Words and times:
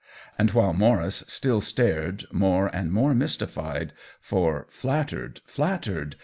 And 0.35 0.49
while 0.49 0.73
Maurice 0.73 1.23
still 1.27 1.61
stared, 1.61 2.25
more 2.31 2.75
and 2.75 2.91
more 2.91 3.13
mystified— 3.13 3.93
for" 4.29 4.65
flattered, 4.81 5.41
flattered 5.45 6.15